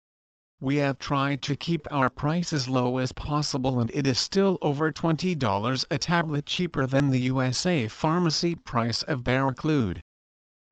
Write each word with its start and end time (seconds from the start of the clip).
We 0.59 0.77
have 0.77 0.97
tried 0.97 1.43
to 1.43 1.55
keep 1.55 1.87
our 1.91 2.09
price 2.09 2.51
as 2.51 2.67
low 2.67 2.97
as 2.97 3.11
possible 3.11 3.79
and 3.79 3.91
it 3.93 4.07
is 4.07 4.17
still 4.17 4.57
over 4.63 4.91
$20 4.91 5.85
a 5.91 5.97
tablet 5.99 6.47
cheaper 6.47 6.87
than 6.87 7.11
the 7.11 7.21
USA 7.21 7.87
pharmacy 7.87 8.55
price 8.55 9.03
of 9.03 9.23
Baraclude. 9.23 10.01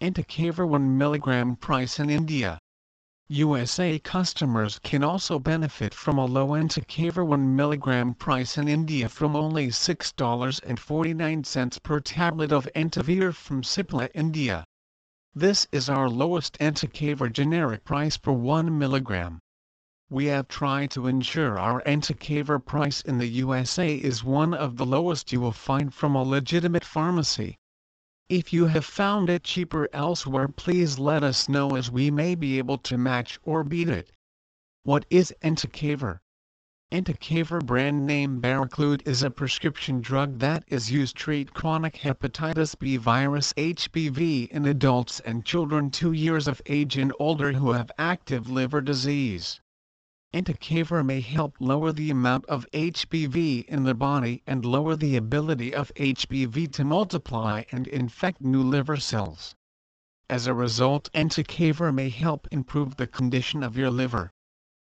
Entecavir 0.02 0.68
1 0.68 0.98
mg 0.98 1.60
price 1.60 2.00
in 2.00 2.10
India. 2.10 2.58
USA 3.30 4.00
customers 4.00 4.80
can 4.80 5.04
also 5.04 5.38
benefit 5.38 5.94
from 5.94 6.18
a 6.18 6.24
low 6.24 6.52
Entecavir 6.52 7.28
1 7.28 7.58
mg 7.58 8.18
price 8.18 8.58
in 8.58 8.70
India 8.70 9.10
from 9.10 9.36
only 9.36 9.68
$6.49 9.68 11.84
per 11.84 12.00
tablet 12.00 12.54
of 12.54 12.70
Entecavir 12.74 13.36
from 13.36 13.64
Cipla 13.64 14.08
India. 14.14 14.64
This 15.36 15.68
is 15.74 15.90
our 15.90 16.10
lowest 16.10 16.58
Entecavir 16.60 17.30
generic 17.30 17.84
price 17.84 18.16
per 18.16 18.32
1 18.32 18.70
mg. 18.70 19.40
We 20.10 20.28
have 20.28 20.48
tried 20.48 20.92
to 20.92 21.08
ensure 21.08 21.60
our 21.60 21.82
Entecavir 21.82 22.66
price 22.66 23.02
in 23.02 23.18
the 23.18 23.28
USA 23.28 23.94
is 23.94 24.24
one 24.24 24.54
of 24.54 24.78
the 24.78 24.86
lowest 24.86 25.34
you 25.34 25.42
will 25.42 25.52
find 25.52 25.94
from 25.94 26.16
a 26.16 26.24
legitimate 26.24 26.86
pharmacy. 26.86 27.58
If 28.30 28.52
you 28.52 28.66
have 28.66 28.84
found 28.84 29.30
it 29.30 29.46
cheaper 29.46 29.88
elsewhere 29.94 30.50
please 30.50 31.00
let 31.00 31.24
us 31.24 31.48
know 31.48 31.78
as 31.78 31.90
we 31.90 32.12
may 32.12 32.36
be 32.36 32.58
able 32.58 32.78
to 32.80 32.98
match 32.98 33.40
or 33.44 33.64
beat 33.64 33.88
it. 33.88 34.12
What 34.84 35.06
is 35.10 35.34
Entecavir? 35.42 36.20
Entecavir 36.92 37.66
brand 37.66 38.06
name 38.06 38.42
Baraclude 38.42 39.08
is 39.08 39.24
a 39.24 39.30
prescription 39.30 40.02
drug 40.02 40.40
that 40.40 40.66
is 40.68 40.92
used 40.92 41.16
to 41.16 41.24
treat 41.24 41.54
chronic 41.54 42.00
hepatitis 42.00 42.78
B 42.78 42.98
virus 42.98 43.54
HBV 43.54 44.50
in 44.50 44.66
adults 44.66 45.22
and 45.22 45.46
children 45.46 45.90
2 45.90 46.12
years 46.12 46.50
of 46.50 46.62
age 46.66 46.98
and 46.98 47.14
older 47.20 47.54
who 47.54 47.72
have 47.72 47.92
active 47.98 48.50
liver 48.50 48.82
disease. 48.82 49.62
Entecavir 50.34 51.06
may 51.06 51.22
help 51.22 51.56
lower 51.62 51.94
the 51.94 52.10
amount 52.10 52.46
of 52.48 52.70
HBV 52.74 53.64
in 53.64 53.86
the 53.86 53.96
body 53.96 54.44
and 54.46 54.66
lower 54.66 54.98
the 54.98 55.16
ability 55.16 55.74
of 55.74 55.90
HBV 55.96 56.70
to 56.74 56.84
multiply 56.84 57.64
and 57.72 57.88
infect 57.88 58.42
new 58.42 58.62
liver 58.62 58.98
cells. 58.98 59.56
As 60.30 60.46
a 60.46 60.54
result 60.54 61.10
Entecavir 61.14 61.94
may 61.94 62.10
help 62.10 62.46
improve 62.52 62.98
the 62.98 63.08
condition 63.08 63.64
of 63.64 63.78
your 63.78 63.90
liver. 63.90 64.34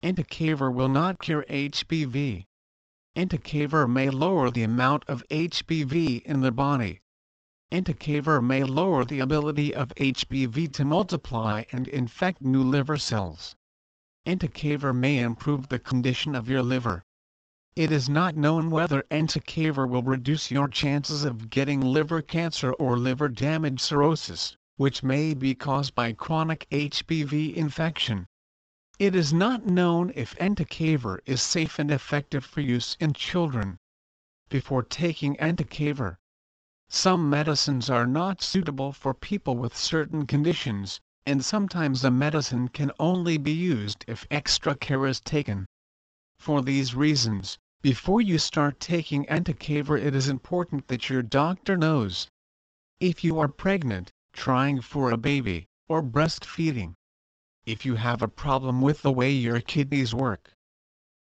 Entecavir 0.03 0.73
will 0.73 0.89
not 0.89 1.21
cure 1.21 1.45
HBV. 1.51 2.47
Entecavir 3.15 3.87
may 3.87 4.09
lower 4.09 4.51
the 4.51 4.63
amount 4.63 5.05
of 5.09 5.23
HBV 5.29 6.23
in 6.23 6.41
the 6.41 6.53
body. 6.53 7.01
Entecavir 7.71 8.43
may 8.43 8.65
lower 8.65 9.05
the 9.05 9.21
ability 9.21 9.75
of 9.75 9.95
HBV 9.97 10.73
to 10.73 10.87
multiply 10.87 11.65
and 11.71 11.87
infect 11.87 12.41
new 12.41 12.63
liver 12.63 12.97
cells. 12.97 13.57
Entecavir 14.29 14.95
may 14.95 15.21
improve 15.21 15.69
the 15.69 15.79
condition 15.79 16.35
of 16.35 16.51
your 16.51 16.63
liver. 16.63 17.03
It 17.75 17.91
is 17.91 18.11
not 18.11 18.37
known 18.37 18.69
whether 18.69 19.07
Entecavir 19.11 19.89
will 19.89 20.03
reduce 20.03 20.51
your 20.51 20.69
chances 20.69 21.25
of 21.25 21.49
getting 21.49 21.81
liver 21.81 22.21
cancer 22.21 22.73
or 22.75 22.99
liver 22.99 23.31
damage 23.31 23.81
cirrhosis, 23.81 24.55
which 24.77 25.03
may 25.03 25.33
be 25.33 25.55
caused 25.55 25.95
by 25.95 26.13
chronic 26.13 26.67
HBV 26.71 27.55
infection. 27.55 28.27
It 28.99 29.15
is 29.15 29.33
not 29.33 29.65
known 29.65 30.13
if 30.15 30.37
Entecavir 30.37 31.21
is 31.25 31.41
safe 31.41 31.79
and 31.79 31.91
effective 31.91 32.45
for 32.45 32.61
use 32.61 32.99
in 33.01 33.15
children. 33.15 33.79
Before 34.51 34.83
taking 34.83 35.37
Entecavir, 35.37 36.19
some 36.91 37.31
medicines 37.31 37.89
are 37.89 38.07
not 38.07 38.43
suitable 38.43 38.93
for 38.93 39.15
people 39.15 39.57
with 39.57 39.75
certain 39.75 40.27
conditions, 40.27 41.01
and 41.27 41.45
sometimes 41.45 42.05
a 42.05 42.11
medicine 42.11 42.69
can 42.69 42.93
only 42.99 43.37
be 43.37 43.53
used 43.53 44.05
if 44.07 44.27
extra 44.31 44.75
care 44.75 45.07
is 45.07 45.21
taken. 45.21 45.67
For 46.39 46.63
these 46.63 46.95
reasons, 46.95 47.59
before 47.83 48.21
you 48.21 48.39
start 48.39 48.81
taking 48.81 49.25
Entecavir 49.27 49.99
it 50.01 50.15
is 50.15 50.29
important 50.29 50.89
that 50.89 51.09
your 51.09 51.23
doctor 51.23 51.77
knows. 51.77 52.29
If 53.01 53.23
you 53.23 53.39
are 53.39 53.49
pregnant, 53.49 54.11
trying 54.33 54.81
for 54.81 55.11
a 55.11 55.17
baby, 55.17 55.67
or 55.89 56.03
breastfeeding. 56.03 56.95
If 57.67 57.85
you 57.85 57.97
have 57.97 58.23
a 58.23 58.29
problem 58.29 58.81
with 58.81 59.03
the 59.03 59.13
way 59.13 59.33
your 59.33 59.61
kidneys 59.61 60.15
work. 60.15 60.53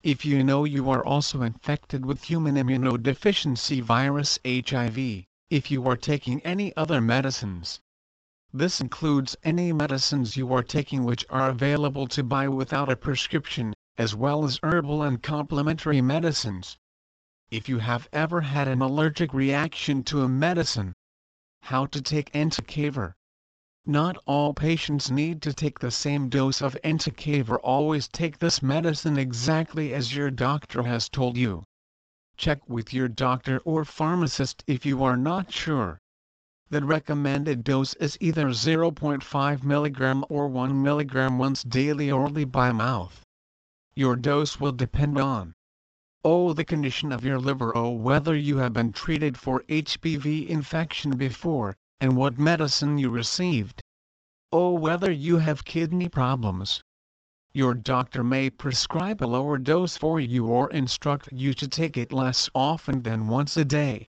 If 0.03 0.25
you 0.25 0.45
know 0.45 0.65
you 0.65 0.91
are 0.91 1.05
also 1.05 1.43
infected 1.43 2.07
with 2.07 2.25
human 2.25 2.55
immunodeficiency 2.57 3.83
virus 3.83 4.39
HIV, 4.45 5.25
if 5.51 5.71
you 5.71 5.87
are 5.89 5.97
taking 5.97 6.41
any 6.43 6.77
other 6.77 7.01
medicines, 7.01 7.81
this 8.59 8.81
includes 8.81 9.37
any 9.45 9.73
medicines 9.73 10.37
you 10.37 10.53
are 10.53 10.63
taking 10.63 11.05
which 11.05 11.27
are 11.29 11.51
available 11.51 12.07
to 12.07 12.23
buy 12.23 12.49
without 12.49 12.91
a 12.91 12.97
prescription, 12.97 13.75
as 13.99 14.15
well 14.15 14.45
as 14.45 14.59
herbal 14.63 15.03
and 15.03 15.23
complementary 15.23 16.01
medicines. 16.01 16.79
If 17.51 17.69
you 17.69 17.79
have 17.79 18.09
ever 18.13 18.41
had 18.41 18.67
an 18.67 18.81
allergic 18.81 19.35
reaction 19.35 20.03
to 20.05 20.23
a 20.23 20.29
medicine, 20.29 20.95
how 21.63 21.87
to 21.87 22.01
take 22.01 22.33
Entecavir. 22.33 23.15
Not 23.85 24.17
all 24.25 24.55
patients 24.55 25.11
need 25.11 25.43
to 25.43 25.53
take 25.53 25.79
the 25.79 25.91
same 25.91 26.29
dose 26.29 26.63
of 26.63 26.77
Entecavir. 26.83 27.59
Always 27.63 28.09
take 28.09 28.39
this 28.39 28.63
medicine 28.63 29.19
exactly 29.19 29.93
as 29.93 30.17
your 30.17 30.31
doctor 30.31 30.85
has 30.85 31.09
told 31.09 31.37
you. 31.37 31.65
Check 32.37 32.69
with 32.69 32.95
your 32.95 33.09
doctor 33.09 33.59
or 33.65 33.85
pharmacist 33.85 34.65
if 34.67 34.87
you 34.87 35.05
are 35.05 35.17
not 35.17 35.53
sure. 35.53 36.01
The 36.69 36.85
recommended 36.85 37.63
dose 37.63 37.95
is 37.95 38.19
either 38.21 38.47
0.5 38.47 39.23
mg 39.23 40.25
or 40.29 40.49
1 40.49 40.73
mg 40.73 41.39
once 41.39 41.63
daily 41.63 42.11
orally 42.11 42.45
by 42.45 42.73
mouth. 42.73 43.23
Your 43.95 44.17
dose 44.17 44.59
will 44.59 44.73
depend 44.73 45.17
on 45.17 45.55
O. 46.25 46.53
The 46.53 46.65
condition 46.65 47.13
of 47.13 47.25
your 47.25 47.39
liver 47.39 47.77
O. 47.79 47.91
Whether 47.93 48.35
you 48.35 48.57
have 48.57 48.73
been 48.73 48.91
treated 48.91 49.39
for 49.39 49.63
HBV 49.69 50.49
infection 50.49 51.17
before, 51.17 51.77
and 52.01 52.17
what 52.17 52.37
medicine 52.37 52.99
you 52.99 53.11
received. 53.11 53.81
O. 54.51 54.73
Whether 54.73 55.13
you 55.13 55.37
have 55.39 55.65
kidney 55.65 56.09
problems. 56.09 56.83
Your 57.53 57.75
doctor 57.75 58.25
may 58.25 58.51
prescribe 58.51 59.23
a 59.23 59.27
lower 59.31 59.57
dose 59.57 59.97
for 59.97 60.19
you 60.19 60.47
or 60.47 60.69
instruct 60.73 61.29
you 61.31 61.55
to 61.55 61.69
take 61.69 61.97
it 61.97 62.13
less 62.13 62.51
often 62.57 63.03
than 63.03 63.29
once 63.29 63.57
a 63.57 63.65
day. 63.65 64.09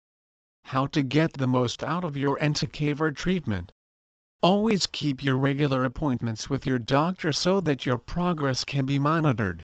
How 0.65 0.87
to 0.87 1.03
get 1.03 1.33
the 1.33 1.47
most 1.47 1.83
out 1.83 2.03
of 2.03 2.17
your 2.17 2.37
Entecavir 2.39 3.15
treatment. 3.15 3.71
Always 4.41 4.87
keep 4.87 5.23
your 5.23 5.37
regular 5.37 5.85
appointments 5.85 6.49
with 6.49 6.65
your 6.65 6.79
doctor 6.79 7.31
so 7.31 7.61
that 7.61 7.85
your 7.85 7.97
progress 7.97 8.63
can 8.63 8.85
be 8.85 8.97
monitored. 8.99 9.63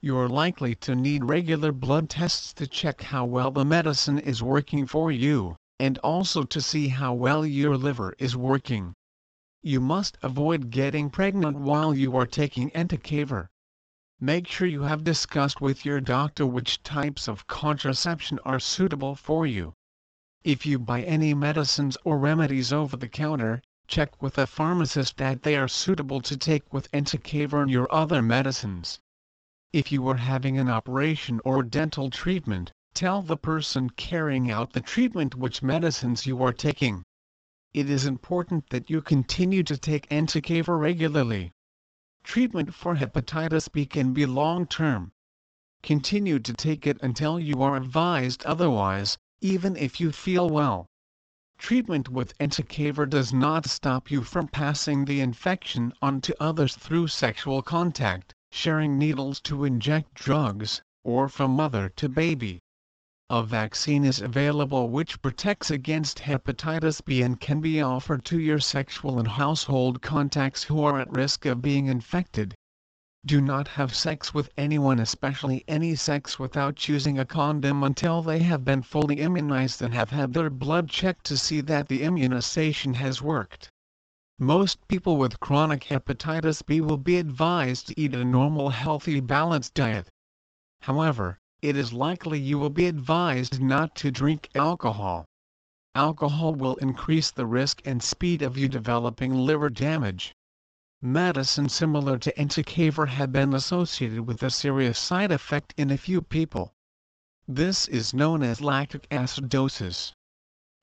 You're 0.00 0.28
likely 0.28 0.74
to 0.76 0.94
need 0.96 1.24
regular 1.24 1.70
blood 1.70 2.10
tests 2.10 2.52
to 2.54 2.66
check 2.66 3.02
how 3.02 3.24
well 3.24 3.50
the 3.50 3.64
medicine 3.64 4.18
is 4.18 4.42
working 4.42 4.86
for 4.86 5.12
you, 5.12 5.56
and 5.78 5.96
also 5.98 6.42
to 6.42 6.60
see 6.60 6.88
how 6.88 7.14
well 7.14 7.46
your 7.46 7.76
liver 7.76 8.14
is 8.18 8.36
working. 8.36 8.94
You 9.62 9.80
must 9.80 10.18
avoid 10.22 10.70
getting 10.70 11.08
pregnant 11.08 11.58
while 11.58 11.94
you 11.94 12.16
are 12.16 12.26
taking 12.26 12.70
Entecavir. 12.70 13.48
Make 14.18 14.48
sure 14.48 14.66
you 14.66 14.82
have 14.82 15.04
discussed 15.04 15.60
with 15.60 15.84
your 15.84 16.00
doctor 16.00 16.46
which 16.46 16.82
types 16.82 17.28
of 17.28 17.46
contraception 17.46 18.38
are 18.44 18.58
suitable 18.58 19.14
for 19.14 19.46
you. 19.46 19.74
If 20.44 20.66
you 20.66 20.80
buy 20.80 21.02
any 21.02 21.34
medicines 21.34 21.96
or 22.02 22.18
remedies 22.18 22.72
over 22.72 22.96
the 22.96 23.06
counter, 23.06 23.62
check 23.86 24.20
with 24.20 24.36
a 24.38 24.46
pharmacist 24.48 25.16
that 25.18 25.44
they 25.44 25.54
are 25.54 25.68
suitable 25.68 26.20
to 26.22 26.36
take 26.36 26.72
with 26.72 26.90
Entecavir 26.90 27.62
and 27.62 27.70
your 27.70 27.86
other 27.94 28.20
medicines. 28.20 28.98
If 29.72 29.92
you 29.92 30.08
are 30.08 30.16
having 30.16 30.58
an 30.58 30.68
operation 30.68 31.40
or 31.44 31.62
dental 31.62 32.10
treatment, 32.10 32.72
tell 32.92 33.22
the 33.22 33.36
person 33.36 33.90
carrying 33.90 34.50
out 34.50 34.72
the 34.72 34.80
treatment 34.80 35.36
which 35.36 35.62
medicines 35.62 36.26
you 36.26 36.42
are 36.42 36.52
taking. 36.52 37.04
It 37.72 37.88
is 37.88 38.04
important 38.04 38.70
that 38.70 38.90
you 38.90 39.00
continue 39.00 39.62
to 39.62 39.76
take 39.78 40.08
Entecavir 40.08 40.76
regularly. 40.76 41.52
Treatment 42.24 42.74
for 42.74 42.96
hepatitis 42.96 43.70
B 43.70 43.86
can 43.86 44.12
be 44.12 44.26
long-term. 44.26 45.12
Continue 45.84 46.40
to 46.40 46.52
take 46.52 46.84
it 46.84 47.00
until 47.00 47.38
you 47.38 47.62
are 47.62 47.76
advised 47.76 48.44
otherwise, 48.44 49.18
even 49.44 49.76
if 49.76 50.00
you 50.00 50.12
feel 50.12 50.48
well. 50.48 50.86
Treatment 51.58 52.08
with 52.08 52.32
Entecavir 52.38 53.06
does 53.06 53.32
not 53.32 53.66
stop 53.66 54.10
you 54.10 54.22
from 54.22 54.46
passing 54.48 55.04
the 55.04 55.20
infection 55.20 55.92
on 56.00 56.20
to 56.20 56.42
others 56.42 56.76
through 56.76 57.08
sexual 57.08 57.60
contact, 57.60 58.32
sharing 58.52 58.96
needles 58.96 59.40
to 59.40 59.64
inject 59.64 60.14
drugs, 60.14 60.80
or 61.04 61.28
from 61.28 61.50
mother 61.50 61.88
to 61.88 62.08
baby. 62.08 62.60
A 63.30 63.42
vaccine 63.42 64.04
is 64.04 64.20
available 64.20 64.88
which 64.88 65.22
protects 65.22 65.70
against 65.70 66.18
hepatitis 66.18 67.00
B 67.04 67.22
and 67.22 67.40
can 67.40 67.60
be 67.60 67.80
offered 67.80 68.24
to 68.26 68.38
your 68.38 68.60
sexual 68.60 69.18
and 69.18 69.26
household 69.26 70.02
contacts 70.02 70.64
who 70.64 70.82
are 70.84 71.00
at 71.00 71.10
risk 71.10 71.46
of 71.46 71.62
being 71.62 71.86
infected. 71.86 72.54
Do 73.24 73.40
not 73.40 73.68
have 73.78 73.94
sex 73.94 74.34
with 74.34 74.50
anyone 74.56 74.98
especially 74.98 75.62
any 75.68 75.94
sex 75.94 76.40
without 76.40 76.88
using 76.88 77.20
a 77.20 77.24
condom 77.24 77.84
until 77.84 78.20
they 78.20 78.40
have 78.40 78.64
been 78.64 78.82
fully 78.82 79.20
immunized 79.20 79.80
and 79.80 79.94
have 79.94 80.10
had 80.10 80.32
their 80.32 80.50
blood 80.50 80.88
checked 80.90 81.22
to 81.26 81.36
see 81.36 81.60
that 81.60 81.86
the 81.86 82.02
immunization 82.02 82.94
has 82.94 83.22
worked. 83.22 83.68
Most 84.40 84.88
people 84.88 85.18
with 85.18 85.38
chronic 85.38 85.84
hepatitis 85.84 86.62
B 86.66 86.80
will 86.80 86.96
be 86.96 87.16
advised 87.16 87.86
to 87.86 88.00
eat 88.00 88.12
a 88.12 88.24
normal 88.24 88.70
healthy 88.70 89.20
balanced 89.20 89.74
diet. 89.74 90.08
However, 90.80 91.38
it 91.60 91.76
is 91.76 91.92
likely 91.92 92.40
you 92.40 92.58
will 92.58 92.70
be 92.70 92.86
advised 92.86 93.62
not 93.62 93.94
to 94.02 94.10
drink 94.10 94.48
alcohol. 94.56 95.26
Alcohol 95.94 96.56
will 96.56 96.74
increase 96.78 97.30
the 97.30 97.46
risk 97.46 97.82
and 97.84 98.02
speed 98.02 98.42
of 98.42 98.58
you 98.58 98.66
developing 98.66 99.32
liver 99.32 99.70
damage 99.70 100.34
medicine 101.02 101.68
similar 101.68 102.16
to 102.16 102.32
entecavir 102.40 103.08
had 103.08 103.32
been 103.32 103.52
associated 103.52 104.20
with 104.22 104.40
a 104.42 104.50
serious 104.50 104.98
side 104.98 105.32
effect 105.32 105.74
in 105.76 105.90
a 105.90 105.98
few 105.98 106.22
people. 106.22 106.72
This 107.48 107.88
is 107.88 108.14
known 108.14 108.44
as 108.44 108.60
lactic 108.60 109.08
acidosis. 109.10 110.12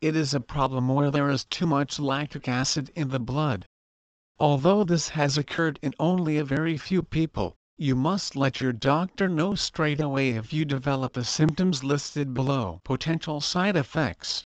It 0.01 0.17
is 0.17 0.33
a 0.33 0.41
problem 0.41 0.89
where 0.89 1.09
there 1.09 1.29
is 1.29 1.45
too 1.45 1.65
much 1.65 1.99
lactic 1.99 2.49
acid 2.49 2.91
in 2.95 3.09
the 3.09 3.19
blood. 3.19 3.65
Although 4.39 4.83
this 4.83 5.09
has 5.09 5.37
occurred 5.37 5.79
in 5.81 5.93
only 5.99 6.37
a 6.37 6.43
very 6.43 6.77
few 6.77 7.01
people, 7.01 7.55
you 7.77 7.95
must 7.95 8.35
let 8.35 8.59
your 8.59 8.73
doctor 8.73 9.29
know 9.29 9.55
straight 9.55 10.01
away 10.01 10.31
if 10.31 10.51
you 10.51 10.65
develop 10.65 11.13
the 11.13 11.23
symptoms 11.23 11.81
listed 11.81 12.33
below. 12.33 12.81
Potential 12.83 13.39
side 13.39 13.77
effects. 13.77 14.43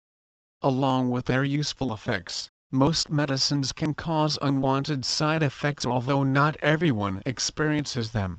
Along 0.62 1.10
with 1.10 1.26
their 1.26 1.44
useful 1.44 1.94
effects, 1.94 2.50
most 2.72 3.10
medicines 3.10 3.72
can 3.72 3.94
cause 3.94 4.38
unwanted 4.42 5.06
side 5.06 5.42
effects 5.42 5.86
although 5.86 6.24
not 6.24 6.58
everyone 6.58 7.22
experiences 7.26 8.12
them. 8.12 8.38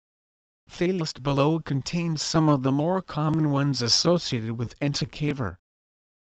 The 0.78 0.92
list 0.92 1.22
below 1.22 1.60
contains 1.60 2.20
some 2.20 2.48
of 2.48 2.62
the 2.62 2.70
more 2.70 3.00
common 3.00 3.50
ones 3.50 3.80
associated 3.80 4.58
with 4.58 4.78
entecavir. 4.80 5.56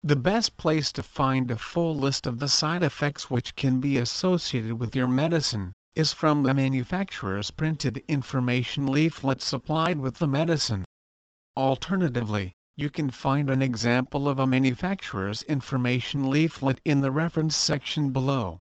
The 0.02 0.16
best 0.16 0.58
place 0.58 0.92
to 0.94 1.04
find 1.04 1.52
a 1.52 1.58
full 1.58 1.96
list 1.96 2.26
of 2.26 2.40
the 2.40 2.48
side 2.48 2.82
effects 2.82 3.30
which 3.30 3.56
can 3.56 3.80
be 3.80 3.98
associated 3.98 4.80
with 4.80 4.96
your 4.96 5.08
medicine 5.08 5.74
is 5.94 6.12
from 6.12 6.42
the 6.42 6.56
manufacturer's 6.56 7.52
printed 7.52 8.04
information 8.08 8.88
leaflet 8.88 9.44
supplied 9.44 10.00
with 10.00 10.16
the 10.16 10.28
medicine. 10.28 10.86
Alternatively, 11.56 12.56
you 12.78 12.90
can 12.90 13.10
find 13.10 13.50
an 13.50 13.62
example 13.62 14.30
of 14.30 14.40
a 14.40 14.48
manufacturer's 14.48 15.44
information 15.44 16.30
leaflet 16.30 16.80
in 16.86 17.02
the 17.02 17.12
reference 17.12 17.56
section 17.56 18.12
below. 18.12 18.60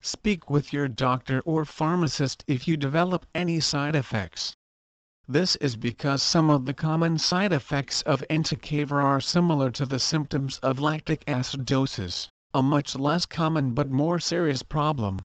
Speak 0.00 0.50
with 0.50 0.72
your 0.72 0.88
doctor 0.88 1.40
or 1.46 1.64
pharmacist 1.64 2.44
if 2.46 2.66
you 2.66 2.76
develop 2.76 3.26
any 3.34 3.60
side 3.60 3.94
effects. 3.94 4.54
This 5.26 5.56
is 5.56 5.76
because 5.76 6.22
some 6.22 6.50
of 6.50 6.66
the 6.66 6.74
common 6.74 7.16
side 7.16 7.52
effects 7.52 8.02
of 8.02 8.22
entecavir 8.28 9.02
are 9.02 9.20
similar 9.20 9.70
to 9.70 9.86
the 9.86 9.98
symptoms 9.98 10.58
of 10.58 10.78
lactic 10.78 11.24
acidosis, 11.26 12.28
a 12.52 12.62
much 12.62 12.94
less 12.94 13.24
common 13.24 13.72
but 13.72 13.90
more 13.90 14.18
serious 14.18 14.62
problem. 14.62 15.20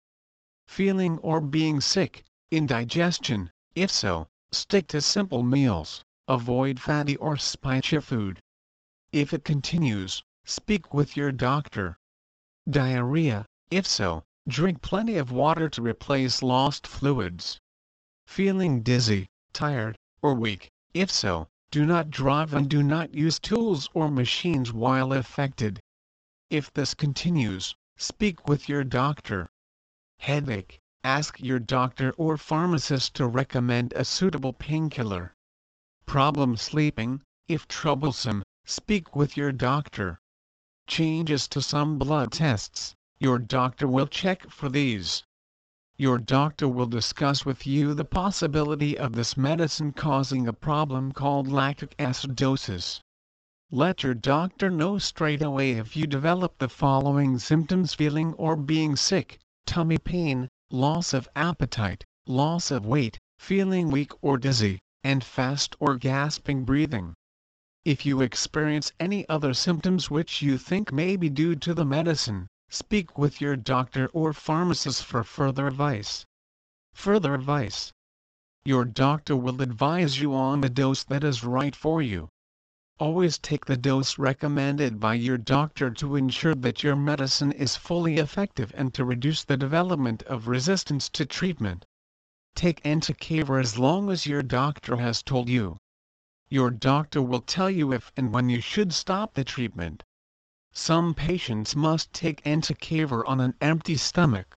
Feeling 0.67 1.17
or 1.17 1.41
being 1.41 1.81
sick, 1.81 2.23
indigestion, 2.51 3.51
if 3.75 3.91
so, 3.91 4.27
stick 4.51 4.87
to 4.87 5.01
simple 5.01 5.43
meals. 5.43 6.03
Avoid 6.31 6.79
fatty 6.79 7.15
or 7.15 7.37
spicy 7.37 7.99
food. 8.01 8.39
If 9.11 9.33
it 9.33 9.43
continues, 9.43 10.21
speak 10.45 10.93
with 10.93 11.17
your 11.17 11.31
doctor. 11.31 11.97
Diarrhea, 12.69 13.47
if 13.71 13.87
so, 13.87 14.23
drink 14.47 14.83
plenty 14.83 15.17
of 15.17 15.31
water 15.31 15.67
to 15.69 15.81
replace 15.81 16.43
lost 16.43 16.85
fluids. 16.85 17.59
Feeling 18.27 18.83
dizzy, 18.83 19.25
tired, 19.53 19.97
or 20.21 20.35
weak, 20.35 20.69
if 20.93 21.09
so, 21.09 21.47
do 21.71 21.83
not 21.83 22.11
drive 22.11 22.53
and 22.53 22.69
do 22.69 22.83
not 22.83 23.15
use 23.15 23.39
tools 23.39 23.89
or 23.95 24.11
machines 24.11 24.71
while 24.71 25.11
affected. 25.13 25.79
If 26.51 26.71
this 26.71 26.93
continues, 26.93 27.75
speak 27.97 28.47
with 28.47 28.69
your 28.69 28.83
doctor. 28.83 29.49
Headache, 30.19 30.79
ask 31.03 31.39
your 31.39 31.57
doctor 31.57 32.11
or 32.17 32.37
pharmacist 32.37 33.15
to 33.15 33.25
recommend 33.25 33.93
a 33.93 34.05
suitable 34.05 34.53
painkiller 34.53 35.33
problem 36.09 36.57
sleeping, 36.57 37.21
if 37.47 37.67
troublesome, 37.67 38.41
speak 38.65 39.15
with 39.15 39.37
your 39.37 39.51
doctor. 39.51 40.17
Changes 40.87 41.47
to 41.47 41.61
some 41.61 41.99
blood 41.99 42.31
tests, 42.31 42.95
your 43.19 43.37
doctor 43.37 43.87
will 43.87 44.07
check 44.07 44.49
for 44.49 44.69
these. 44.69 45.23
Your 45.97 46.17
doctor 46.17 46.67
will 46.67 46.87
discuss 46.87 47.45
with 47.45 47.67
you 47.67 47.93
the 47.93 48.05
possibility 48.05 48.97
of 48.97 49.13
this 49.13 49.37
medicine 49.37 49.91
causing 49.91 50.47
a 50.47 50.51
problem 50.51 51.11
called 51.11 51.47
lactic 51.47 51.95
acidosis. 51.99 53.01
Let 53.69 54.01
your 54.01 54.15
doctor 54.15 54.71
know 54.71 54.97
straight 54.97 55.43
away 55.43 55.73
if 55.73 55.95
you 55.95 56.07
develop 56.07 56.57
the 56.57 56.69
following 56.69 57.37
symptoms 57.37 57.93
feeling 57.93 58.33
or 58.33 58.55
being 58.55 58.95
sick, 58.95 59.37
tummy 59.67 59.99
pain, 59.99 60.49
loss 60.71 61.13
of 61.13 61.29
appetite, 61.35 62.03
loss 62.25 62.71
of 62.71 62.83
weight, 62.83 63.19
feeling 63.37 63.91
weak 63.91 64.11
or 64.23 64.39
dizzy, 64.39 64.79
and 65.03 65.23
fast 65.23 65.75
or 65.79 65.95
gasping 65.95 66.65
breathing. 66.65 67.13
If 67.85 68.05
you 68.05 68.21
experience 68.21 68.91
any 68.99 69.27
other 69.29 69.53
symptoms 69.53 70.11
which 70.11 70.41
you 70.41 70.57
think 70.57 70.91
may 70.91 71.15
be 71.15 71.29
due 71.29 71.55
to 71.55 71.73
the 71.73 71.85
medicine, 71.85 72.47
speak 72.69 73.17
with 73.17 73.39
your 73.39 73.55
doctor 73.55 74.07
or 74.13 74.33
pharmacist 74.33 75.03
for 75.03 75.23
further 75.23 75.67
advice. 75.67 76.25
Further 76.93 77.33
advice. 77.33 77.93
Your 78.65 78.83
doctor 78.83 79.35
will 79.37 79.61
advise 79.61 80.19
you 80.19 80.35
on 80.35 80.61
the 80.61 80.69
dose 80.69 81.03
that 81.05 81.23
is 81.23 81.43
right 81.43 81.75
for 81.75 82.01
you. 82.01 82.27
Always 82.99 83.37
take 83.37 83.65
the 83.65 83.77
dose 83.77 84.19
recommended 84.19 84.99
by 84.99 85.13
your 85.13 85.37
doctor 85.37 85.89
to 85.91 86.17
ensure 86.17 86.53
that 86.55 86.83
your 86.83 86.97
medicine 86.97 87.53
is 87.53 87.77
fully 87.77 88.17
effective 88.17 88.73
and 88.75 88.93
to 88.93 89.05
reduce 89.05 89.45
the 89.45 89.55
development 89.55 90.21
of 90.23 90.49
resistance 90.49 91.07
to 91.11 91.25
treatment. 91.25 91.85
Take 92.59 92.83
entecavir 92.83 93.57
as 93.57 93.79
long 93.79 94.11
as 94.11 94.25
your 94.25 94.43
doctor 94.43 94.97
has 94.97 95.23
told 95.23 95.47
you. 95.47 95.77
Your 96.49 96.69
doctor 96.69 97.21
will 97.21 97.39
tell 97.39 97.69
you 97.69 97.93
if 97.93 98.11
and 98.17 98.33
when 98.33 98.49
you 98.49 98.59
should 98.59 98.91
stop 98.91 99.33
the 99.33 99.45
treatment. 99.45 100.03
Some 100.73 101.13
patients 101.13 101.73
must 101.73 102.11
take 102.11 102.43
entecavir 102.43 103.23
on 103.25 103.39
an 103.39 103.53
empty 103.61 103.95
stomach. 103.95 104.57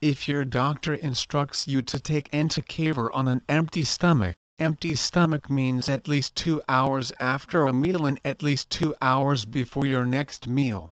If 0.00 0.28
your 0.28 0.44
doctor 0.44 0.94
instructs 0.94 1.66
you 1.66 1.82
to 1.82 1.98
take 1.98 2.30
entecavir 2.30 3.10
on 3.12 3.26
an 3.26 3.42
empty 3.48 3.82
stomach, 3.82 4.36
empty 4.60 4.94
stomach 4.94 5.50
means 5.50 5.88
at 5.88 6.06
least 6.06 6.36
2 6.36 6.62
hours 6.68 7.10
after 7.18 7.66
a 7.66 7.72
meal 7.72 8.06
and 8.06 8.20
at 8.24 8.44
least 8.44 8.70
2 8.70 8.94
hours 9.02 9.44
before 9.44 9.86
your 9.86 10.06
next 10.06 10.46
meal. 10.46 10.88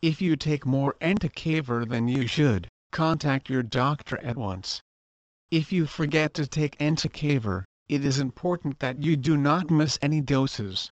If 0.00 0.22
you 0.22 0.36
take 0.36 0.64
more 0.64 0.94
entecavir 1.00 1.88
than 1.88 2.06
you 2.06 2.28
should, 2.28 2.68
contact 2.92 3.50
your 3.50 3.64
doctor 3.64 4.18
at 4.18 4.36
once. 4.36 4.80
If 5.50 5.72
you 5.72 5.86
forget 5.86 6.32
to 6.34 6.46
take 6.46 6.78
entecavir, 6.78 7.64
it 7.86 8.04
is 8.04 8.18
important 8.18 8.78
that 8.78 9.02
you 9.02 9.16
do 9.16 9.36
not 9.36 9.70
miss 9.70 9.98
any 10.00 10.22
doses. 10.22 10.90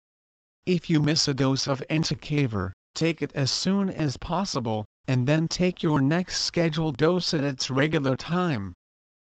If 0.65 0.89
you 0.89 0.99
miss 0.99 1.27
a 1.27 1.33
dose 1.33 1.67
of 1.67 1.83
entecavir, 1.89 2.73
take 2.95 3.21
it 3.21 3.31
as 3.35 3.51
soon 3.51 3.89
as 3.89 4.17
possible, 4.17 4.85
and 5.07 5.27
then 5.27 5.47
take 5.47 5.83
your 5.83 6.01
next 6.01 6.41
scheduled 6.41 6.97
dose 6.97 7.33
at 7.33 7.43
its 7.43 7.69
regular 7.69 8.15
time. 8.15 8.73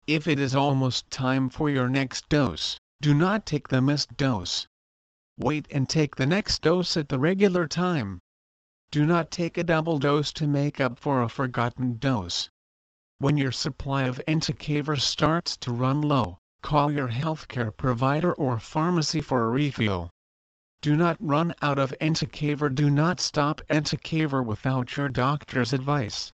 If 0.06 0.28
it 0.28 0.39
is 0.39 0.56
almost 0.56 1.10
time 1.10 1.50
for 1.50 1.70
your 1.70 1.89
next 1.89 2.30
dose, 2.30 2.78
do 3.01 3.13
not 3.13 3.46
take 3.46 3.68
the 3.70 3.82
missed 3.82 4.16
dose. 4.16 4.68
Wait 5.38 5.68
and 5.72 5.89
take 5.89 6.18
the 6.18 6.25
next 6.25 6.62
dose 6.62 6.96
at 6.98 7.10
the 7.10 7.20
regular 7.20 7.68
time. 7.68 8.20
Do 8.92 9.06
not 9.06 9.32
take 9.32 9.58
a 9.58 9.63
double 9.63 9.98
dose 10.00 10.32
to 10.34 10.48
make 10.48 10.80
up 10.80 11.00
for 11.00 11.22
a 11.22 11.30
forgotten 11.30 11.98
dose. 11.98 12.50
When 13.22 13.36
your 13.36 13.52
supply 13.52 14.04
of 14.04 14.22
entecavir 14.30 14.98
starts 14.98 15.58
to 15.58 15.74
run 15.74 16.02
low, 16.02 16.38
call 16.62 16.90
your 16.90 17.10
healthcare 17.10 17.76
provider 17.76 18.32
or 18.32 18.60
pharmacy 18.62 19.20
for 19.20 19.44
a 19.44 19.50
refill. 19.50 20.10
Do 20.82 20.96
not 20.96 21.18
run 21.20 21.54
out 21.62 21.78
of 21.78 21.94
entecavir 22.00 22.74
Do 22.74 22.90
not 22.90 23.20
stop 23.20 23.60
entecavir 23.70 24.42
without 24.42 24.96
your 24.96 25.10
doctor's 25.10 25.74
advice. 25.74 26.32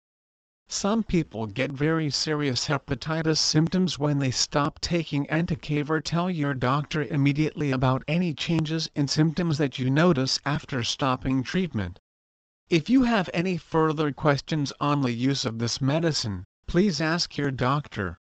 Some 0.69 1.03
people 1.03 1.47
get 1.47 1.73
very 1.73 2.11
serious 2.11 2.67
hepatitis 2.67 3.39
symptoms 3.39 3.99
when 3.99 4.19
they 4.19 4.31
stop 4.31 4.79
taking 4.83 5.25
entecavir 5.29 6.05
Tell 6.05 6.31
your 6.31 6.53
doctor 6.53 7.03
immediately 7.03 7.71
about 7.71 8.05
any 8.07 8.35
changes 8.35 8.91
in 8.95 9.09
symptoms 9.09 9.57
that 9.57 9.79
you 9.79 9.89
notice 9.89 10.39
after 10.45 10.85
stopping 10.85 11.43
treatment. 11.43 11.99
If 12.69 12.91
you 12.91 13.05
have 13.05 13.31
any 13.33 13.57
further 13.57 14.13
questions 14.13 14.71
on 14.81 15.01
the 15.01 15.13
use 15.13 15.47
of 15.47 15.59
this 15.59 15.81
medicine, 15.81 16.45
please 16.67 17.01
ask 17.01 17.37
your 17.37 17.51
doctor. 17.51 18.19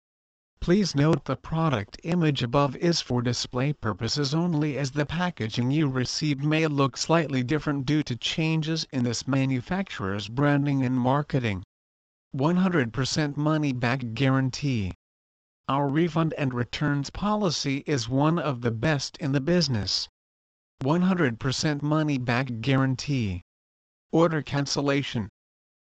Please 0.61 0.95
note 0.95 1.25
the 1.27 1.37
product 1.37 2.01
image 2.03 2.43
above 2.43 2.75
is 2.77 3.01
for 3.01 3.23
display 3.23 3.73
purposes 3.73 4.35
only 4.35 4.77
as 4.79 4.91
the 4.91 5.07
packaging 5.07 5.71
you 5.71 5.89
received 5.89 6.43
may 6.43 6.67
look 6.67 6.97
slightly 6.97 7.43
different 7.43 7.87
due 7.87 8.03
to 8.03 8.17
changes 8.17 8.87
in 8.93 9.05
this 9.05 9.29
manufacturer's 9.29 10.29
branding 10.29 10.83
and 10.83 10.99
marketing. 10.99 11.63
100% 12.35 13.37
money 13.37 13.73
back 13.73 14.03
guarantee. 14.15 14.93
Our 15.69 15.89
refund 15.89 16.35
and 16.39 16.53
returns 16.53 17.11
policy 17.11 17.85
is 17.87 18.09
one 18.09 18.39
of 18.39 18.61
the 18.61 18.71
best 18.71 19.17
in 19.19 19.33
the 19.33 19.41
business. 19.41 20.09
100% 20.83 21.83
money 21.83 22.19
back 22.19 22.61
guarantee. 22.61 23.43
Order 24.11 24.43
cancellation. 24.43 25.29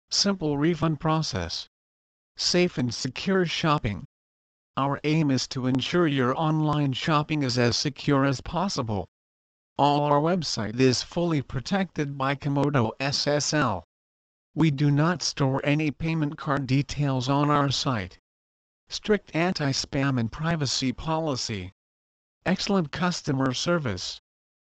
Simple 0.09 0.57
refund 0.57 0.99
process. 0.99 1.67
Safe 2.39 2.77
and 2.77 2.93
secure 2.93 3.47
shopping. 3.47 4.05
Our 4.77 4.99
aim 5.03 5.31
is 5.31 5.47
to 5.47 5.65
ensure 5.65 6.05
your 6.05 6.37
online 6.37 6.93
shopping 6.93 7.41
is 7.41 7.57
as 7.57 7.75
secure 7.75 8.25
as 8.25 8.41
possible. 8.41 9.07
All 9.75 10.03
our 10.03 10.21
website 10.21 10.79
is 10.79 11.01
fully 11.01 11.41
protected 11.41 12.15
by 12.15 12.35
Comodo 12.35 12.91
SSL. 12.99 13.81
We 14.53 14.69
do 14.69 14.91
not 14.91 15.23
store 15.23 15.61
any 15.63 15.89
payment 15.89 16.37
card 16.37 16.67
details 16.67 17.27
on 17.27 17.49
our 17.49 17.71
site. 17.71 18.19
Strict 18.87 19.35
anti-spam 19.35 20.19
and 20.19 20.31
privacy 20.31 20.93
policy. 20.93 21.71
Excellent 22.45 22.91
customer 22.91 23.51
service. 23.55 24.21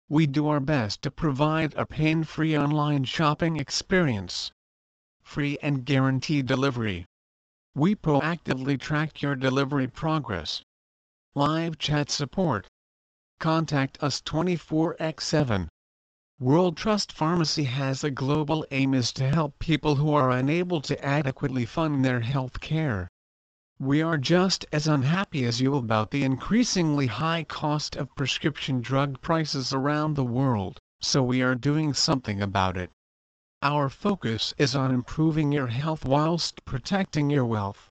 We 0.08 0.28
do 0.28 0.46
our 0.46 0.60
best 0.60 1.02
to 1.02 1.10
provide 1.10 1.74
a 1.74 1.86
pain-free 1.86 2.56
online 2.56 3.02
shopping 3.02 3.56
experience. 3.56 4.52
Free 5.22 5.58
and 5.60 5.84
guaranteed 5.84 6.46
delivery. 6.46 7.04
We 7.78 7.94
proactively 7.94 8.76
track 8.80 9.22
your 9.22 9.36
delivery 9.36 9.86
progress. 9.86 10.62
Live 11.36 11.78
chat 11.78 12.10
support. 12.10 12.66
Contact 13.38 14.02
us 14.02 14.20
24x7. 14.20 15.68
World 16.40 16.76
Trust 16.76 17.12
Pharmacy 17.12 17.62
has 17.62 18.02
a 18.02 18.10
global 18.10 18.66
aim 18.72 18.94
is 18.94 19.12
to 19.12 19.28
help 19.28 19.60
people 19.60 19.94
who 19.94 20.12
are 20.12 20.32
unable 20.32 20.80
to 20.80 21.04
adequately 21.04 21.64
fund 21.64 22.04
their 22.04 22.18
health 22.18 22.58
care. 22.58 23.06
We 23.78 24.02
are 24.02 24.18
just 24.18 24.66
as 24.72 24.88
unhappy 24.88 25.44
as 25.44 25.60
you 25.60 25.76
about 25.76 26.10
the 26.10 26.24
increasingly 26.24 27.06
high 27.06 27.44
cost 27.44 27.94
of 27.94 28.12
prescription 28.16 28.80
drug 28.80 29.20
prices 29.20 29.72
around 29.72 30.14
the 30.14 30.24
world, 30.24 30.80
so 31.00 31.22
we 31.22 31.42
are 31.42 31.54
doing 31.54 31.94
something 31.94 32.42
about 32.42 32.76
it. 32.76 32.90
Our 33.60 33.88
focus 33.88 34.54
is 34.56 34.76
on 34.76 34.92
improving 34.92 35.50
your 35.50 35.66
health 35.66 36.04
whilst 36.04 36.64
protecting 36.64 37.28
your 37.28 37.44
wealth. 37.44 37.90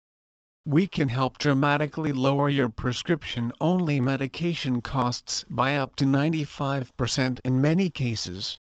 We 0.64 0.86
can 0.86 1.10
help 1.10 1.40
dramatically 1.40 2.14
lower 2.14 2.50
your 2.50 2.70
prescription-only 2.70 4.00
medication 4.00 4.82
costs 4.82 5.44
by 5.50 5.76
up 5.76 5.96
to 5.96 6.06
95% 6.06 7.40
in 7.44 7.62
many 7.62 7.90
cases. 7.90 8.60